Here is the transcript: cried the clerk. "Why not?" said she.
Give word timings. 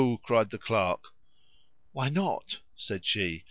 cried 0.23 0.49
the 0.49 0.57
clerk. 0.57 1.09
"Why 1.91 2.09
not?" 2.09 2.59
said 2.75 3.05
she. 3.05 3.39